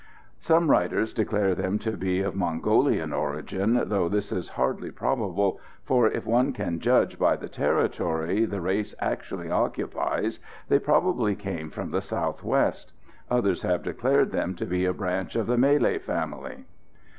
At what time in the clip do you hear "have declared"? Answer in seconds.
13.61-14.31